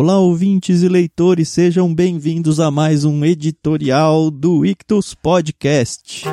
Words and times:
Olá, 0.00 0.16
ouvintes 0.16 0.84
e 0.84 0.88
leitores, 0.88 1.48
sejam 1.48 1.92
bem-vindos 1.92 2.60
a 2.60 2.70
mais 2.70 3.04
um 3.04 3.24
editorial 3.24 4.30
do 4.30 4.64
Ictus 4.64 5.12
Podcast. 5.12 6.24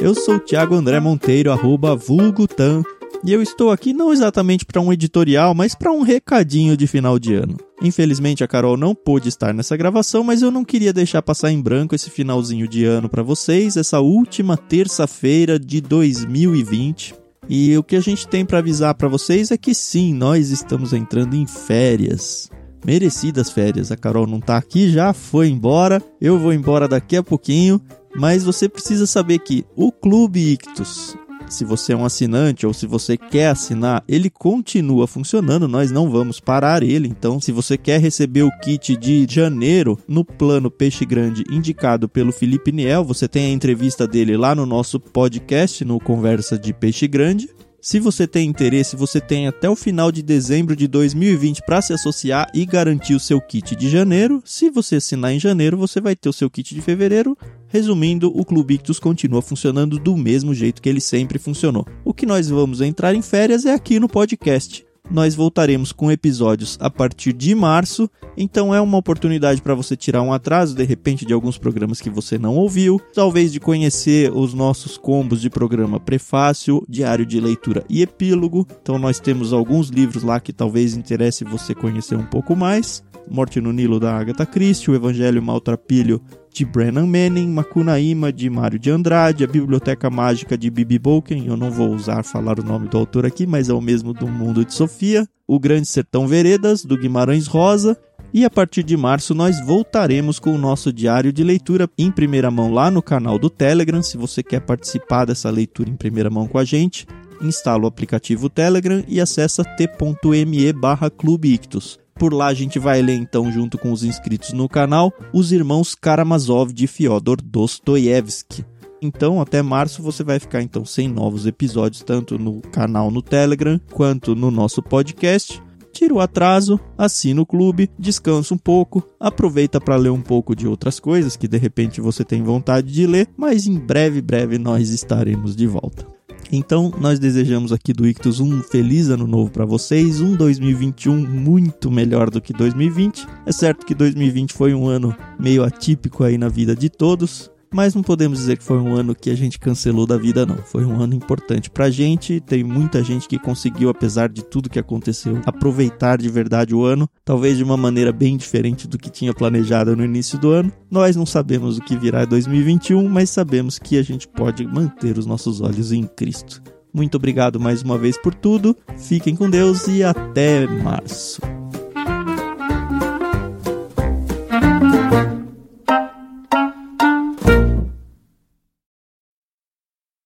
Eu 0.00 0.14
sou 0.14 0.38
Thiago 0.38 0.76
André 0.76 1.00
Monteiro, 1.00 1.50
arroba 1.50 1.96
vulgutan, 1.96 2.84
e 3.24 3.32
eu 3.32 3.42
estou 3.42 3.72
aqui 3.72 3.92
não 3.92 4.12
exatamente 4.12 4.64
para 4.64 4.80
um 4.80 4.92
editorial, 4.92 5.52
mas 5.56 5.74
para 5.74 5.90
um 5.90 6.02
recadinho 6.02 6.76
de 6.76 6.86
final 6.86 7.18
de 7.18 7.34
ano. 7.34 7.56
Infelizmente 7.82 8.44
a 8.44 8.46
Carol 8.46 8.76
não 8.76 8.94
pôde 8.94 9.28
estar 9.28 9.52
nessa 9.52 9.76
gravação, 9.76 10.22
mas 10.22 10.40
eu 10.40 10.52
não 10.52 10.64
queria 10.64 10.92
deixar 10.92 11.20
passar 11.20 11.50
em 11.50 11.60
branco 11.60 11.96
esse 11.96 12.10
finalzinho 12.10 12.68
de 12.68 12.84
ano 12.84 13.08
para 13.08 13.24
vocês, 13.24 13.76
essa 13.76 13.98
última 13.98 14.56
terça-feira 14.56 15.58
de 15.58 15.80
2020. 15.80 17.27
E 17.48 17.76
o 17.78 17.82
que 17.82 17.96
a 17.96 18.00
gente 18.00 18.28
tem 18.28 18.44
para 18.44 18.58
avisar 18.58 18.94
para 18.94 19.08
vocês 19.08 19.50
é 19.50 19.56
que 19.56 19.74
sim, 19.74 20.12
nós 20.12 20.50
estamos 20.50 20.92
entrando 20.92 21.34
em 21.34 21.46
férias. 21.46 22.50
Merecidas 22.84 23.50
férias. 23.50 23.90
A 23.90 23.96
Carol 23.96 24.26
não 24.26 24.40
tá 24.40 24.56
aqui, 24.56 24.90
já 24.90 25.12
foi 25.12 25.48
embora. 25.48 26.02
Eu 26.20 26.38
vou 26.38 26.52
embora 26.52 26.86
daqui 26.86 27.16
a 27.16 27.22
pouquinho, 27.22 27.80
mas 28.14 28.44
você 28.44 28.68
precisa 28.68 29.06
saber 29.06 29.38
que 29.38 29.64
o 29.74 29.90
Clube 29.90 30.52
Ictus 30.52 31.16
se 31.54 31.64
você 31.64 31.92
é 31.92 31.96
um 31.96 32.04
assinante 32.04 32.66
ou 32.66 32.72
se 32.72 32.86
você 32.86 33.16
quer 33.16 33.48
assinar, 33.48 34.02
ele 34.08 34.30
continua 34.30 35.06
funcionando, 35.06 35.68
nós 35.68 35.90
não 35.90 36.10
vamos 36.10 36.40
parar 36.40 36.82
ele. 36.82 37.08
Então, 37.08 37.40
se 37.40 37.52
você 37.52 37.76
quer 37.76 38.00
receber 38.00 38.42
o 38.42 38.50
kit 38.60 38.96
de 38.96 39.26
janeiro 39.28 39.98
no 40.06 40.24
plano 40.24 40.70
Peixe 40.70 41.04
Grande 41.04 41.44
indicado 41.50 42.08
pelo 42.08 42.32
Felipe 42.32 42.72
Niel, 42.72 43.04
você 43.04 43.28
tem 43.28 43.46
a 43.46 43.52
entrevista 43.52 44.06
dele 44.06 44.36
lá 44.36 44.54
no 44.54 44.66
nosso 44.66 44.98
podcast, 44.98 45.84
no 45.84 45.98
Conversa 45.98 46.58
de 46.58 46.72
Peixe 46.72 47.06
Grande. 47.06 47.48
Se 47.80 48.00
você 48.00 48.26
tem 48.26 48.48
interesse, 48.48 48.96
você 48.96 49.20
tem 49.20 49.46
até 49.46 49.70
o 49.70 49.76
final 49.76 50.10
de 50.10 50.20
dezembro 50.20 50.74
de 50.74 50.88
2020 50.88 51.62
para 51.64 51.80
se 51.80 51.92
associar 51.92 52.50
e 52.52 52.66
garantir 52.66 53.14
o 53.14 53.20
seu 53.20 53.40
kit 53.40 53.76
de 53.76 53.88
janeiro. 53.88 54.42
Se 54.44 54.68
você 54.68 54.96
assinar 54.96 55.32
em 55.32 55.38
janeiro, 55.38 55.76
você 55.76 56.00
vai 56.00 56.16
ter 56.16 56.28
o 56.28 56.32
seu 56.32 56.50
kit 56.50 56.74
de 56.74 56.80
fevereiro. 56.80 57.38
Resumindo, 57.68 58.36
o 58.36 58.44
Clube 58.44 58.74
Ictus 58.74 58.98
continua 58.98 59.40
funcionando 59.40 59.96
do 59.96 60.16
mesmo 60.16 60.52
jeito 60.52 60.82
que 60.82 60.88
ele 60.88 61.00
sempre 61.00 61.38
funcionou. 61.38 61.86
O 62.04 62.12
que 62.12 62.26
nós 62.26 62.48
vamos 62.48 62.80
entrar 62.80 63.14
em 63.14 63.22
férias 63.22 63.64
é 63.64 63.72
aqui 63.72 64.00
no 64.00 64.08
podcast 64.08 64.87
nós 65.10 65.34
voltaremos 65.34 65.92
com 65.92 66.10
episódios 66.10 66.76
a 66.80 66.90
partir 66.90 67.32
de 67.32 67.54
março, 67.54 68.10
então 68.36 68.74
é 68.74 68.80
uma 68.80 68.98
oportunidade 68.98 69.62
para 69.62 69.74
você 69.74 69.96
tirar 69.96 70.22
um 70.22 70.32
atraso 70.32 70.74
de 70.74 70.84
repente 70.84 71.24
de 71.24 71.32
alguns 71.32 71.58
programas 71.58 72.00
que 72.00 72.10
você 72.10 72.38
não 72.38 72.56
ouviu, 72.56 73.00
talvez 73.14 73.52
de 73.52 73.60
conhecer 73.60 74.32
os 74.32 74.54
nossos 74.54 74.96
combos 74.96 75.40
de 75.40 75.50
programa 75.50 75.98
prefácio, 75.98 76.84
diário 76.88 77.26
de 77.26 77.40
leitura 77.40 77.84
e 77.88 78.02
epílogo. 78.02 78.66
Então 78.82 78.98
nós 78.98 79.18
temos 79.18 79.52
alguns 79.52 79.88
livros 79.88 80.22
lá 80.22 80.40
que 80.40 80.52
talvez 80.52 80.94
interesse 80.94 81.44
você 81.44 81.74
conhecer 81.74 82.16
um 82.16 82.26
pouco 82.26 82.54
mais. 82.54 83.02
Morte 83.30 83.60
no 83.60 83.72
Nilo 83.72 83.98
da 83.98 84.16
Agatha 84.16 84.46
Christie, 84.46 84.90
O 84.90 84.94
Evangelho 84.94 85.42
Maltrapilho 85.42 86.20
de 86.52 86.64
Brennan 86.64 87.06
Manning, 87.06 87.48
Macunaíma 87.48 88.32
de 88.32 88.50
Mário 88.50 88.78
de 88.78 88.90
Andrade, 88.90 89.44
a 89.44 89.46
Biblioteca 89.46 90.10
Mágica 90.10 90.58
de 90.58 90.70
Bibi 90.70 90.98
Bolken, 90.98 91.46
eu 91.46 91.56
não 91.56 91.70
vou 91.70 91.94
usar 91.94 92.24
falar 92.24 92.58
o 92.58 92.64
nome 92.64 92.88
do 92.88 92.98
autor 92.98 93.24
aqui, 93.24 93.46
mas 93.46 93.68
é 93.68 93.72
o 93.72 93.80
mesmo 93.80 94.12
do 94.12 94.26
Mundo 94.26 94.64
de 94.64 94.74
Sofia, 94.74 95.26
O 95.46 95.58
Grande 95.58 95.86
Sertão 95.86 96.26
Veredas, 96.26 96.84
do 96.84 96.96
Guimarães 96.96 97.46
Rosa, 97.46 97.96
e 98.32 98.44
a 98.44 98.50
partir 98.50 98.82
de 98.82 98.96
março 98.96 99.34
nós 99.34 99.64
voltaremos 99.64 100.38
com 100.38 100.54
o 100.54 100.58
nosso 100.58 100.92
diário 100.92 101.32
de 101.32 101.42
leitura 101.42 101.88
em 101.96 102.10
primeira 102.10 102.50
mão 102.50 102.72
lá 102.72 102.90
no 102.90 103.02
canal 103.02 103.38
do 103.38 103.48
Telegram. 103.48 104.02
Se 104.02 104.18
você 104.18 104.42
quer 104.42 104.60
participar 104.60 105.24
dessa 105.24 105.50
leitura 105.50 105.88
em 105.88 105.96
primeira 105.96 106.28
mão 106.28 106.46
com 106.46 106.58
a 106.58 106.64
gente, 106.64 107.06
instala 107.40 107.84
o 107.84 107.86
aplicativo 107.86 108.50
Telegram 108.50 109.02
e 109.08 109.20
acessa 109.20 109.64
t.me 109.64 110.72
barra 110.72 111.08
Clube 111.08 111.54
Ictus. 111.54 111.98
Por 112.18 112.34
lá 112.34 112.46
a 112.46 112.54
gente 112.54 112.80
vai 112.80 113.00
ler 113.00 113.14
então, 113.14 113.50
junto 113.52 113.78
com 113.78 113.92
os 113.92 114.02
inscritos 114.02 114.52
no 114.52 114.68
canal, 114.68 115.12
os 115.32 115.52
irmãos 115.52 115.94
Karamazov 115.94 116.72
de 116.72 116.88
Fyodor 116.88 117.40
Dostoiévski. 117.40 118.64
Então, 119.00 119.40
até 119.40 119.62
março 119.62 120.02
você 120.02 120.24
vai 120.24 120.40
ficar 120.40 120.60
então 120.60 120.84
sem 120.84 121.06
novos 121.06 121.46
episódios, 121.46 122.02
tanto 122.02 122.36
no 122.36 122.60
canal 122.60 123.10
no 123.12 123.22
Telegram 123.22 123.80
quanto 123.92 124.34
no 124.34 124.50
nosso 124.50 124.82
podcast. 124.82 125.62
Tira 125.92 126.12
o 126.12 126.20
atraso, 126.20 126.78
assina 126.96 127.40
o 127.40 127.46
clube, 127.46 127.88
descansa 127.96 128.52
um 128.52 128.58
pouco, 128.58 129.02
aproveita 129.18 129.80
para 129.80 129.96
ler 129.96 130.10
um 130.10 130.20
pouco 130.20 130.56
de 130.56 130.66
outras 130.66 130.98
coisas 130.98 131.36
que 131.36 131.46
de 131.46 131.56
repente 131.56 132.00
você 132.00 132.24
tem 132.24 132.42
vontade 132.42 132.92
de 132.92 133.06
ler, 133.06 133.28
mas 133.36 133.66
em 133.66 133.78
breve, 133.78 134.20
breve 134.20 134.58
nós 134.58 134.90
estaremos 134.90 135.54
de 135.54 135.66
volta. 135.68 136.17
Então, 136.50 136.92
nós 136.98 137.18
desejamos 137.18 137.72
aqui 137.72 137.92
do 137.92 138.06
Ictus 138.06 138.40
um 138.40 138.62
feliz 138.62 139.10
ano 139.10 139.26
novo 139.26 139.50
para 139.50 139.66
vocês, 139.66 140.20
um 140.20 140.34
2021 140.34 141.14
muito 141.14 141.90
melhor 141.90 142.30
do 142.30 142.40
que 142.40 142.54
2020. 142.54 143.26
É 143.44 143.52
certo 143.52 143.84
que 143.84 143.94
2020 143.94 144.54
foi 144.54 144.72
um 144.72 144.86
ano 144.86 145.14
meio 145.38 145.62
atípico 145.62 146.24
aí 146.24 146.38
na 146.38 146.48
vida 146.48 146.74
de 146.74 146.88
todos, 146.88 147.50
mas 147.72 147.94
não 147.94 148.02
podemos 148.02 148.38
dizer 148.38 148.56
que 148.56 148.64
foi 148.64 148.78
um 148.78 148.94
ano 148.94 149.14
que 149.14 149.30
a 149.30 149.36
gente 149.36 149.58
cancelou 149.58 150.06
da 150.06 150.16
vida, 150.16 150.46
não. 150.46 150.56
Foi 150.58 150.84
um 150.84 151.00
ano 151.00 151.14
importante 151.14 151.70
pra 151.70 151.90
gente. 151.90 152.40
Tem 152.40 152.64
muita 152.64 153.02
gente 153.02 153.28
que 153.28 153.38
conseguiu, 153.38 153.88
apesar 153.88 154.28
de 154.28 154.44
tudo 154.44 154.70
que 154.70 154.78
aconteceu, 154.78 155.40
aproveitar 155.44 156.18
de 156.18 156.28
verdade 156.28 156.74
o 156.74 156.84
ano, 156.84 157.08
talvez 157.24 157.56
de 157.56 157.64
uma 157.64 157.76
maneira 157.76 158.12
bem 158.12 158.36
diferente 158.36 158.88
do 158.88 158.98
que 158.98 159.10
tinha 159.10 159.34
planejado 159.34 159.96
no 159.96 160.04
início 160.04 160.38
do 160.38 160.50
ano. 160.50 160.72
Nós 160.90 161.16
não 161.16 161.26
sabemos 161.26 161.78
o 161.78 161.82
que 161.82 161.96
virá 161.96 162.24
em 162.24 162.28
2021, 162.28 163.08
mas 163.08 163.30
sabemos 163.30 163.78
que 163.78 163.98
a 163.98 164.02
gente 164.02 164.26
pode 164.26 164.66
manter 164.66 165.18
os 165.18 165.26
nossos 165.26 165.60
olhos 165.60 165.92
em 165.92 166.04
Cristo. 166.04 166.62
Muito 166.92 167.16
obrigado 167.16 167.60
mais 167.60 167.82
uma 167.82 167.98
vez 167.98 168.16
por 168.16 168.34
tudo. 168.34 168.76
Fiquem 168.96 169.36
com 169.36 169.48
Deus 169.48 169.86
e 169.86 170.02
até 170.02 170.66
março. 170.66 171.57